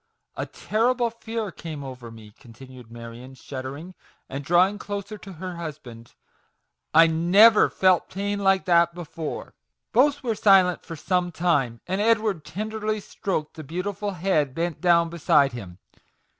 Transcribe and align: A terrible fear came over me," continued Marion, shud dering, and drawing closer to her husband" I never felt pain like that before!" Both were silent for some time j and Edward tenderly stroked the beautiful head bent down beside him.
A 0.35 0.47
terrible 0.47 1.11
fear 1.11 1.51
came 1.51 1.83
over 1.83 2.09
me," 2.09 2.31
continued 2.39 2.89
Marion, 2.89 3.35
shud 3.35 3.65
dering, 3.65 3.93
and 4.29 4.43
drawing 4.43 4.79
closer 4.79 5.15
to 5.19 5.33
her 5.33 5.57
husband" 5.57 6.15
I 7.01 7.05
never 7.05 7.69
felt 7.69 8.09
pain 8.09 8.39
like 8.39 8.65
that 8.65 8.95
before!" 8.95 9.53
Both 9.93 10.23
were 10.23 10.33
silent 10.33 10.81
for 10.83 10.95
some 10.95 11.31
time 11.31 11.81
j 11.85 11.93
and 11.93 12.01
Edward 12.01 12.43
tenderly 12.43 12.99
stroked 12.99 13.53
the 13.53 13.63
beautiful 13.63 14.09
head 14.09 14.55
bent 14.55 14.81
down 14.81 15.09
beside 15.09 15.51
him. 15.53 15.77